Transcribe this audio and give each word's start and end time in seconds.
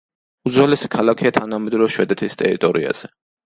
უძველესი 0.49 0.89
ქალაქია 0.95 1.33
თანამედროვე 1.37 1.93
შვედეთის 1.99 2.41
ტერიტორიაზე. 2.43 3.17